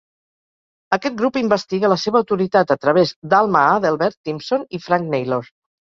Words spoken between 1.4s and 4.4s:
investiga la seva autoritat a través d'Alma Adelbert